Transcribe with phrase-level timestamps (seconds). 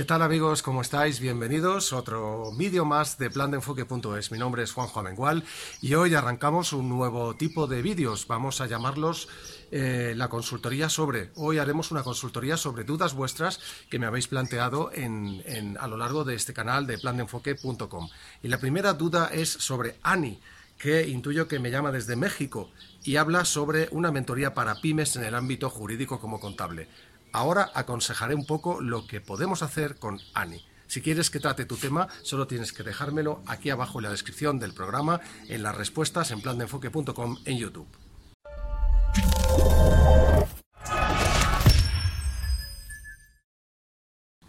[0.00, 0.62] ¿Qué tal amigos?
[0.62, 1.20] ¿Cómo estáis?
[1.20, 4.32] Bienvenidos a otro vídeo más de plandeenfoque.es.
[4.32, 5.44] Mi nombre es Juanjo Amengual
[5.82, 8.26] y hoy arrancamos un nuevo tipo de vídeos.
[8.26, 9.28] Vamos a llamarlos
[9.70, 11.32] eh, la consultoría sobre.
[11.34, 16.24] Hoy haremos una consultoría sobre dudas vuestras que me habéis planteado en, a lo largo
[16.24, 18.08] de este canal de plandeenfoque.com.
[18.42, 20.40] Y la primera duda es sobre Ani
[20.78, 22.70] que intuyo que me llama desde México
[23.04, 26.88] y habla sobre una mentoría para pymes en el ámbito jurídico como contable.
[27.32, 30.64] Ahora aconsejaré un poco lo que podemos hacer con Ani.
[30.88, 34.58] Si quieres que trate tu tema, solo tienes que dejármelo aquí abajo en la descripción
[34.58, 37.86] del programa, en las respuestas en plandeenfoque.com en YouTube.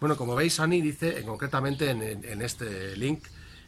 [0.00, 3.24] Bueno, como veis, Ani dice concretamente en este link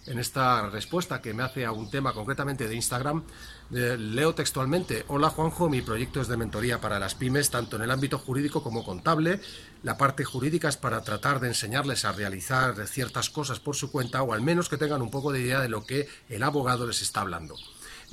[0.06, 3.22] en esta respuesta que me hace a un tema concretamente de Instagram,
[3.70, 7.90] leo textualmente, hola Juanjo, mi proyecto es de mentoría para las pymes, tanto en el
[7.90, 9.40] ámbito jurídico como contable.
[9.82, 14.22] La parte jurídica es para tratar de enseñarles a realizar ciertas cosas por su cuenta
[14.22, 17.02] o al menos que tengan un poco de idea de lo que el abogado les
[17.02, 17.56] está hablando.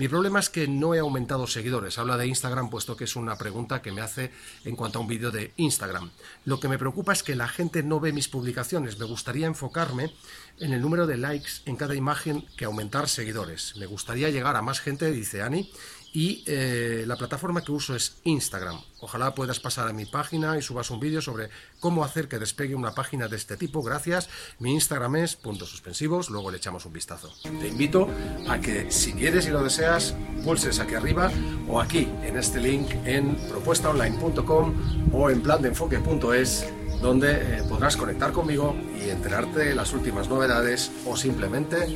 [0.02, 1.99] Mi problema es que no he aumentado seguidores.
[1.99, 4.31] Habla de Instagram, puesto que es una pregunta que me hace
[4.65, 6.09] en cuanto a un vídeo de Instagram.
[6.43, 8.98] Lo que me preocupa es que la gente no ve mis publicaciones.
[8.98, 10.11] Me gustaría enfocarme
[10.58, 13.76] en el número de likes en cada imagen que aumentar seguidores.
[13.77, 15.71] Me gustaría llegar a más gente, dice Ani,
[16.14, 18.80] y eh, la plataforma que uso es Instagram.
[18.99, 21.49] Ojalá puedas pasar a mi página y subas un vídeo sobre
[21.80, 23.82] cómo hacer que despegue una página de este tipo.
[23.82, 24.30] Gracias.
[24.60, 26.30] Mi Instagram es puntos suspensivos.
[26.30, 27.33] Luego le echamos un vistazo.
[27.44, 28.08] Te invito
[28.48, 31.32] a que si quieres y lo deseas, pulses aquí arriba
[31.67, 36.66] o aquí en este link en propuestaonline.com o en plandeenfoque.es
[37.02, 41.88] donde eh, podrás conectar conmigo y enterarte de las últimas novedades o simplemente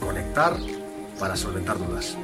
[0.00, 0.56] conectar
[1.18, 2.16] para solventar dudas.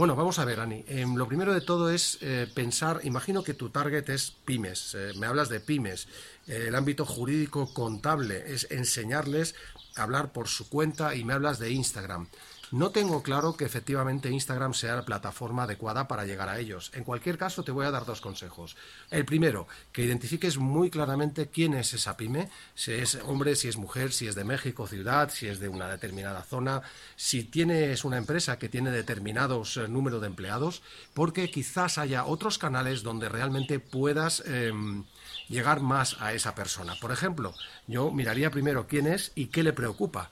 [0.00, 0.82] Bueno, vamos a ver, Ani.
[0.88, 5.12] Em, lo primero de todo es eh, pensar, imagino que tu target es pymes, eh,
[5.18, 6.08] me hablas de pymes,
[6.46, 9.54] eh, el ámbito jurídico contable es enseñarles
[9.96, 12.28] a hablar por su cuenta y me hablas de Instagram.
[12.72, 16.92] No tengo claro que efectivamente Instagram sea la plataforma adecuada para llegar a ellos.
[16.94, 18.76] En cualquier caso, te voy a dar dos consejos.
[19.10, 23.76] El primero, que identifiques muy claramente quién es esa pyme, si es hombre, si es
[23.76, 26.82] mujer, si es de México, ciudad, si es de una determinada zona,
[27.16, 30.82] si tienes una empresa que tiene determinados eh, número de empleados,
[31.12, 35.06] porque quizás haya otros canales donde realmente puedas em,
[35.48, 36.94] llegar más a esa persona.
[37.00, 37.52] Por ejemplo,
[37.88, 40.30] yo miraría primero quién es y qué le preocupa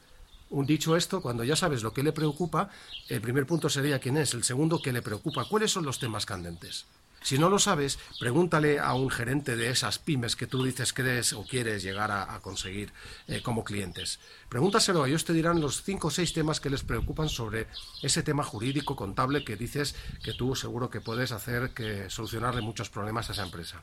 [0.67, 2.71] dicho esto, cuando ya sabes lo que le preocupa,
[3.09, 6.27] el primer punto sería quién es, el segundo qué le preocupa, cuáles son los temas
[6.27, 6.87] candentes.
[7.23, 11.03] Si no lo sabes, pregúntale a un gerente de esas pymes que tú dices que
[11.03, 12.93] eres o quieres llegar a, conseguir
[13.27, 14.21] eh, como clientes.
[14.49, 17.67] Pregúntaselo, ellos te dirán los cinco o seis temas que les preocupan sobre
[18.03, 22.89] ese tema jurídico, contable que dices que tú seguro que puedes hacer que solucionarle muchos
[22.89, 23.83] problemas a esa empresa.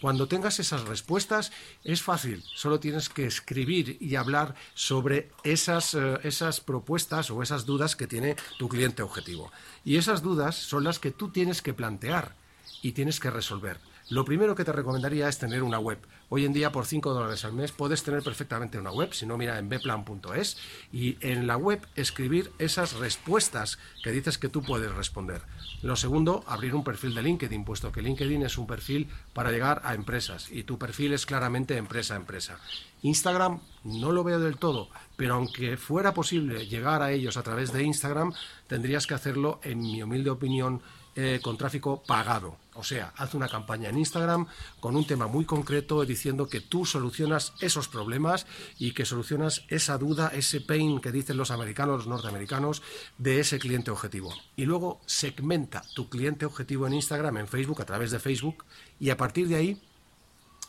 [0.00, 1.52] Cuando tengas esas respuestas
[1.84, 7.66] es fácil, solo tienes que escribir y hablar sobre esas, eh, esas propuestas o esas
[7.66, 9.52] dudas que tiene tu cliente objetivo.
[9.84, 12.34] Y esas dudas son las que tú tienes que plantear
[12.82, 13.78] y tienes que resolver.
[14.10, 15.98] Lo primero que te recomendaría es tener una web.
[16.30, 19.36] Hoy en día por 5 dólares al mes puedes tener perfectamente una web, si no
[19.36, 20.56] mira en bplan.es
[20.90, 25.42] y en la web escribir esas respuestas que dices que tú puedes responder.
[25.82, 29.82] Lo segundo, abrir un perfil de LinkedIn, puesto que LinkedIn es un perfil para llegar
[29.84, 32.58] a empresas y tu perfil es claramente empresa a empresa.
[33.02, 37.72] Instagram no lo veo del todo, pero aunque fuera posible llegar a ellos a través
[37.74, 38.32] de Instagram,
[38.68, 40.82] tendrías que hacerlo, en mi humilde opinión,
[41.20, 42.58] eh, con tráfico pagado.
[42.74, 44.46] O sea, haz una campaña en Instagram
[44.78, 48.46] con un tema muy concreto diciendo que tú solucionas esos problemas
[48.78, 52.82] y que solucionas esa duda, ese pain que dicen los americanos, los norteamericanos,
[53.18, 54.32] de ese cliente objetivo.
[54.54, 58.64] Y luego segmenta tu cliente objetivo en Instagram, en Facebook, a través de Facebook,
[59.00, 59.82] y a partir de ahí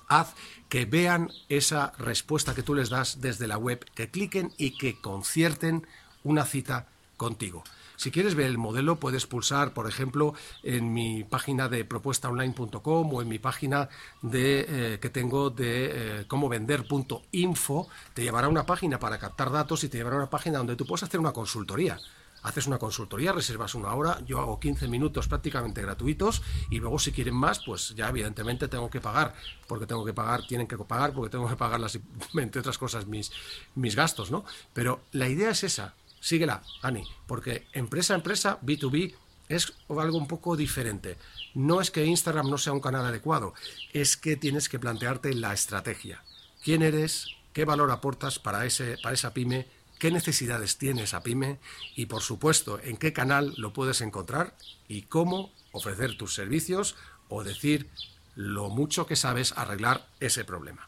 [0.08, 0.34] haz
[0.68, 5.00] que vean esa respuesta que tú les das desde la web, que cliquen y que
[5.00, 5.86] concierten
[6.24, 6.88] una cita
[7.18, 7.64] contigo.
[8.00, 13.22] Si quieres ver el modelo, puedes pulsar, por ejemplo, en mi página de propuestaonline.com o
[13.22, 13.90] en mi página
[14.22, 17.90] de, eh, que tengo de eh, cómo vender.info.
[18.14, 20.78] Te llevará a una página para captar datos y te llevará a una página donde
[20.78, 22.00] tú puedes hacer una consultoría
[22.42, 27.12] haces una consultoría, reservas una hora, yo hago 15 minutos prácticamente gratuitos y luego si
[27.12, 29.36] quieren más, pues ya evidentemente tengo que pagar,
[29.68, 32.00] porque tengo que pagar, tienen que pagar, porque tengo que pagar las,
[32.38, 33.30] entre otras cosas mis,
[33.76, 34.46] mis gastos, ¿no?
[34.74, 39.16] Pero la idea es esa, síguela, Ani, porque empresa a empresa, B2B,
[39.48, 41.18] es algo un poco diferente.
[41.56, 43.54] No es que Instagram no sea un canal adecuado,
[43.94, 46.24] es que tienes que plantearte la estrategia.
[46.64, 47.28] ¿Quién eres?
[47.54, 49.68] ¿Qué valor aportas para, ese, para esa pyme?
[50.00, 51.60] qué necesidades tiene esa pyme
[51.96, 54.56] y, por supuesto, en qué canal lo puedes encontrar
[54.88, 56.96] y cómo ofrecer tus servicios
[57.28, 57.90] o decir
[58.34, 60.88] lo mucho que sabes arreglar ese problema.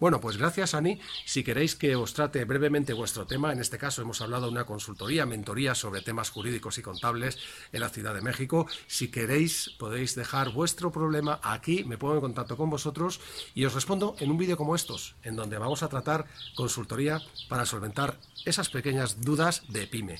[0.00, 0.98] Bueno, pues gracias, Ani.
[1.26, 4.64] Si queréis que os trate brevemente vuestro tema, en este caso hemos hablado de una
[4.64, 7.36] consultoría, mentoría sobre temas jurídicos y contables
[7.70, 8.66] en la Ciudad de México.
[8.86, 13.20] Si queréis, podéis dejar vuestro problema aquí, me pongo en contacto con vosotros
[13.54, 16.24] y os respondo en un vídeo como estos, en donde vamos a tratar
[16.56, 17.20] consultoría
[17.50, 20.16] para solventar esas pequeñas dudas de pyme.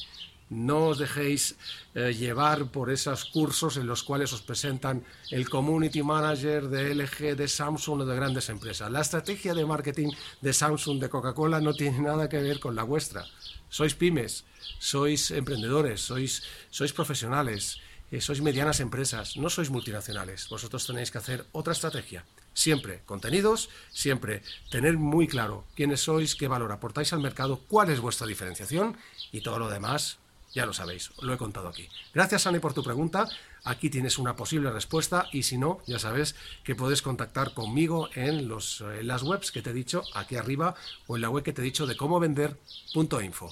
[0.51, 1.55] No os dejéis
[1.95, 7.37] eh, llevar por esos cursos en los cuales os presentan el community manager de LG,
[7.37, 8.91] de Samsung o de grandes empresas.
[8.91, 10.11] La estrategia de marketing
[10.41, 13.25] de Samsung, de Coca-Cola, no tiene nada que ver con la vuestra.
[13.69, 14.45] Sois pymes,
[14.81, 17.79] sois emprendedores, sois, sois profesionales,
[18.11, 20.49] eh, sois medianas empresas, no sois multinacionales.
[20.49, 22.25] Vosotros tenéis que hacer otra estrategia.
[22.55, 28.01] Siempre contenidos, siempre tener muy claro quiénes sois, qué valor aportáis al mercado, cuál es
[28.01, 28.97] vuestra diferenciación
[29.31, 30.19] y todo lo demás
[30.53, 31.89] ya lo sabéis, lo he contado aquí.
[32.13, 33.29] Gracias, Ani, por tu pregunta.
[33.65, 38.51] Aquí tienes una posible respuesta y si no, ya sabes que puedes contactar conmigo en,
[38.51, 40.75] en las webs que te he dicho aquí arriba
[41.07, 43.51] o en la web que te he dicho de cómo vender.info.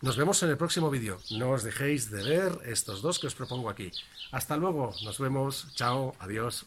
[0.00, 1.18] Nos vemos en el próximo vídeo.
[1.30, 3.90] No os dejéis de ver estos dos que os propongo aquí.
[4.30, 5.66] Hasta luego, nos vemos.
[5.74, 6.66] Chao, adiós.